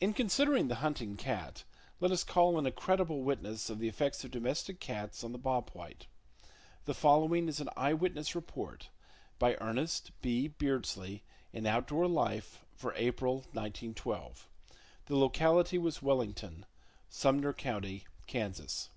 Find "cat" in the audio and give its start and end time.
1.18-1.64